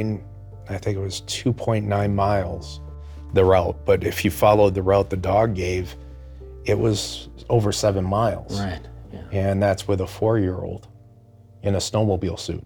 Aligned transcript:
And 0.00 0.22
I 0.68 0.78
think 0.78 0.96
it 0.96 1.00
was 1.00 1.22
2.9 1.22 2.14
miles, 2.14 2.80
the 3.34 3.44
route. 3.44 3.84
But 3.84 4.04
if 4.04 4.24
you 4.24 4.30
followed 4.30 4.74
the 4.74 4.82
route 4.82 5.10
the 5.10 5.16
dog 5.16 5.54
gave, 5.54 5.94
it 6.64 6.78
was 6.78 7.28
over 7.48 7.72
seven 7.72 8.04
miles. 8.04 8.60
Right. 8.60 8.80
Yeah. 9.12 9.22
And 9.32 9.62
that's 9.62 9.88
with 9.88 10.00
a 10.00 10.06
four 10.06 10.38
year 10.38 10.56
old 10.56 10.88
in 11.62 11.74
a 11.74 11.78
snowmobile 11.78 12.38
suit. 12.38 12.64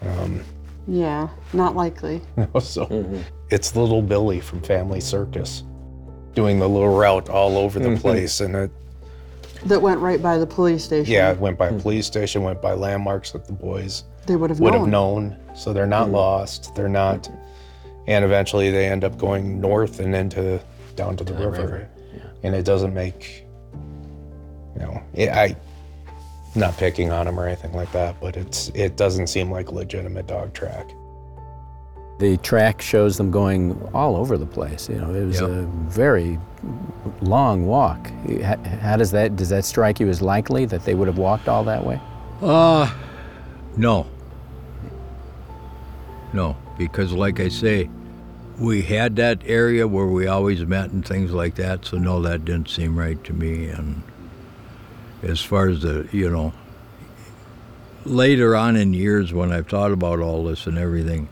Um, 0.00 0.42
yeah, 0.88 1.28
not 1.52 1.76
likely. 1.76 2.20
so 2.60 2.86
mm-hmm. 2.86 3.20
it's 3.50 3.76
little 3.76 4.02
Billy 4.02 4.40
from 4.40 4.60
Family 4.62 5.00
Circus 5.00 5.62
doing 6.34 6.58
the 6.58 6.68
little 6.68 6.96
route 6.96 7.28
all 7.28 7.56
over 7.56 7.78
the 7.78 7.96
place. 8.00 8.40
And 8.40 8.56
it, 8.56 8.70
That 9.66 9.80
went 9.80 10.00
right 10.00 10.20
by 10.20 10.38
the 10.38 10.46
police 10.46 10.84
station. 10.84 11.12
yeah, 11.12 11.30
it 11.30 11.38
went 11.38 11.56
by 11.56 11.68
a 11.68 11.78
police 11.78 12.06
station, 12.06 12.42
went 12.42 12.60
by 12.60 12.72
landmarks 12.72 13.32
that 13.32 13.46
the 13.46 13.52
boys 13.52 14.04
They 14.26 14.36
would 14.36 14.50
have 14.50 14.60
would 14.60 14.72
known. 14.72 14.80
have 14.80 14.90
known. 14.90 15.36
So 15.54 15.72
they're 15.72 15.86
not 15.86 16.08
hmm. 16.08 16.14
lost. 16.14 16.74
They're 16.74 16.88
not. 16.88 17.30
And 18.06 18.24
eventually 18.24 18.70
they 18.70 18.86
end 18.86 19.04
up 19.04 19.16
going 19.16 19.60
north 19.60 20.00
and 20.00 20.14
into 20.14 20.60
down 20.96 21.16
to 21.16 21.24
the 21.24 21.32
the 21.32 21.38
river. 21.38 21.62
river, 21.62 21.88
yeah. 22.14 22.22
And 22.42 22.54
it 22.54 22.64
doesn't 22.64 22.92
make, 22.92 23.44
you 24.74 24.80
know, 24.80 25.02
it, 25.14 25.28
I, 25.30 25.56
not 26.54 26.76
picking 26.76 27.10
on 27.12 27.26
them 27.26 27.38
or 27.38 27.46
anything 27.46 27.72
like 27.72 27.92
that, 27.92 28.20
but 28.20 28.36
it's 28.36 28.68
it 28.74 28.96
doesn't 28.96 29.28
seem 29.28 29.50
like 29.50 29.68
a 29.68 29.74
legitimate 29.74 30.26
dog 30.26 30.52
track. 30.52 30.90
The 32.22 32.36
track 32.36 32.80
shows 32.80 33.16
them 33.16 33.32
going 33.32 33.76
all 33.92 34.14
over 34.14 34.38
the 34.38 34.46
place. 34.46 34.88
You 34.88 34.94
know, 34.94 35.12
it 35.12 35.24
was 35.24 35.40
Yep. 35.40 35.50
a 35.50 35.62
very 35.88 36.38
long 37.20 37.66
walk. 37.66 38.12
How, 38.80 38.96
does 38.96 39.10
that 39.10 39.34
does 39.34 39.48
that 39.48 39.64
strike 39.64 39.98
you 39.98 40.08
as 40.08 40.22
likely 40.22 40.64
that 40.66 40.84
they 40.84 40.94
would 40.94 41.08
have 41.08 41.18
walked 41.18 41.48
all 41.48 41.64
that 41.64 41.84
way? 41.84 42.00
Uh, 42.40 42.88
no. 43.76 44.06
No, 46.32 46.56
because 46.78 47.10
like 47.10 47.40
I 47.40 47.48
say, 47.48 47.90
we 48.56 48.82
had 48.82 49.16
that 49.16 49.42
area 49.44 49.88
where 49.88 50.06
we 50.06 50.28
always 50.28 50.64
met 50.64 50.90
and 50.90 51.04
things 51.04 51.32
like 51.32 51.56
that, 51.56 51.84
so 51.84 51.98
no, 51.98 52.22
that 52.22 52.44
didn't 52.44 52.70
seem 52.70 52.96
right 52.96 53.22
to 53.24 53.32
me. 53.32 53.66
And 53.66 54.04
as 55.24 55.40
far 55.40 55.68
as 55.68 55.82
the, 55.82 56.08
you 56.12 56.30
know, 56.30 56.52
later 58.04 58.54
on 58.54 58.76
in 58.76 58.94
years 58.94 59.32
when 59.32 59.50
I've 59.50 59.66
thought 59.66 59.90
about 59.90 60.20
all 60.20 60.44
this 60.44 60.68
and 60.68 60.78
everything, 60.78 61.28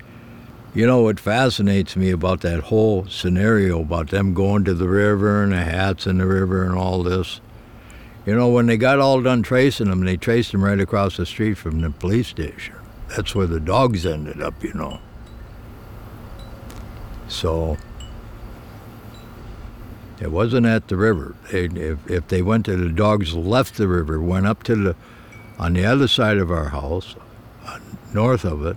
you 0.74 0.86
know, 0.86 1.02
what 1.02 1.18
fascinates 1.18 1.96
me 1.96 2.10
about 2.10 2.42
that 2.42 2.60
whole 2.64 3.06
scenario 3.06 3.80
about 3.80 4.10
them 4.10 4.34
going 4.34 4.64
to 4.64 4.74
the 4.74 4.88
river 4.88 5.42
and 5.42 5.52
the 5.52 5.64
hats 5.64 6.06
in 6.06 6.18
the 6.18 6.26
river 6.26 6.64
and 6.64 6.76
all 6.76 7.02
this. 7.02 7.40
You 8.24 8.36
know, 8.36 8.48
when 8.48 8.66
they 8.66 8.76
got 8.76 9.00
all 9.00 9.20
done 9.20 9.42
tracing 9.42 9.90
them, 9.90 10.04
they 10.04 10.16
traced 10.16 10.52
them 10.52 10.62
right 10.62 10.78
across 10.78 11.16
the 11.16 11.26
street 11.26 11.54
from 11.54 11.80
the 11.80 11.90
police 11.90 12.28
station. 12.28 12.76
That's 13.08 13.34
where 13.34 13.46
the 13.46 13.58
dogs 13.58 14.06
ended 14.06 14.40
up, 14.40 14.62
you 14.62 14.74
know. 14.74 15.00
So 17.26 17.76
it 20.20 20.30
wasn't 20.30 20.66
at 20.66 20.88
the 20.88 20.96
river. 20.96 21.34
They, 21.50 21.64
if, 21.64 22.08
if 22.08 22.28
they 22.28 22.42
went 22.42 22.66
to 22.66 22.76
the 22.76 22.90
dogs 22.90 23.34
left 23.34 23.76
the 23.76 23.88
river, 23.88 24.20
went 24.20 24.46
up 24.46 24.62
to 24.64 24.76
the 24.76 24.96
on 25.58 25.74
the 25.74 25.84
other 25.84 26.08
side 26.08 26.38
of 26.38 26.50
our 26.50 26.70
house, 26.70 27.16
uh, 27.66 27.78
north 28.14 28.44
of 28.44 28.64
it, 28.64 28.76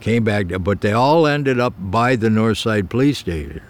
came 0.00 0.24
back, 0.24 0.46
but 0.60 0.80
they 0.80 0.92
all 0.92 1.26
ended 1.26 1.58
up 1.58 1.74
by 1.78 2.16
the 2.16 2.30
north 2.30 2.58
side 2.58 2.90
police 2.90 3.18
station. 3.18 3.62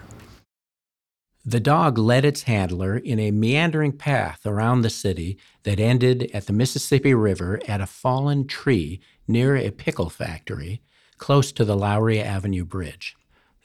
The 1.45 1.59
dog 1.61 1.97
led 1.97 2.25
its 2.25 2.43
handler 2.43 2.97
in 2.97 3.19
a 3.19 3.31
meandering 3.31 3.93
path 3.93 4.45
around 4.45 4.81
the 4.81 4.89
city 4.89 5.37
that 5.63 5.79
ended 5.79 6.29
at 6.33 6.45
the 6.45 6.51
Mississippi 6.51 7.13
River 7.13 7.61
at 7.67 7.79
a 7.79 7.87
fallen 7.87 8.47
tree 8.47 8.99
near 9.29 9.55
a 9.55 9.71
pickle 9.71 10.09
factory 10.09 10.81
close 11.17 11.51
to 11.53 11.63
the 11.63 11.77
Lowry 11.77 12.21
Avenue 12.21 12.65
Bridge. 12.65 13.15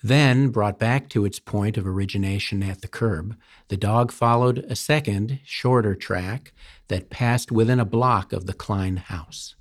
Then, 0.03 0.49
brought 0.49 0.79
back 0.79 1.09
to 1.11 1.25
its 1.25 1.39
point 1.39 1.77
of 1.77 1.87
origination 1.87 2.63
at 2.63 2.83
the 2.83 2.89
curb, 2.89 3.37
the 3.69 3.77
dog 3.77 4.11
followed 4.11 4.59
a 4.69 4.75
second, 4.75 5.41
shorter 5.45 5.95
track 5.95 6.53
that 6.89 7.11
passed 7.11 7.53
within 7.53 7.79
a 7.79 7.85
block 7.85 8.33
of 8.33 8.47
the 8.47 8.53
Klein 8.53 8.97
house. 8.97 9.55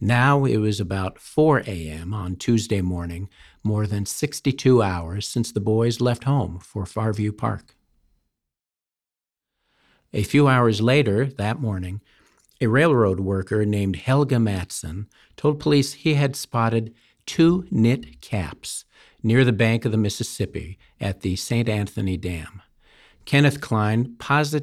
Now 0.00 0.44
it 0.44 0.58
was 0.58 0.78
about 0.78 1.18
4 1.18 1.60
a.m. 1.66 2.12
on 2.12 2.36
Tuesday 2.36 2.82
morning, 2.82 3.28
more 3.64 3.86
than 3.86 4.04
62 4.04 4.82
hours 4.82 5.26
since 5.26 5.52
the 5.52 5.60
boys 5.60 6.00
left 6.00 6.24
home 6.24 6.58
for 6.58 6.84
Farview 6.84 7.36
Park. 7.36 7.74
A 10.12 10.22
few 10.22 10.48
hours 10.48 10.80
later 10.80 11.26
that 11.26 11.60
morning, 11.60 12.00
a 12.60 12.66
railroad 12.66 13.20
worker 13.20 13.64
named 13.64 13.96
Helga 13.96 14.38
Matson 14.38 15.08
told 15.36 15.60
police 15.60 15.94
he 15.94 16.14
had 16.14 16.36
spotted 16.36 16.94
two 17.26 17.66
knit 17.70 18.20
caps 18.20 18.84
near 19.22 19.44
the 19.44 19.52
bank 19.52 19.84
of 19.84 19.92
the 19.92 19.98
Mississippi 19.98 20.78
at 21.00 21.20
the 21.20 21.36
St. 21.36 21.68
Anthony 21.68 22.16
Dam. 22.16 22.62
Kenneth 23.24 23.60
Klein 23.60 24.14
positively 24.18 24.46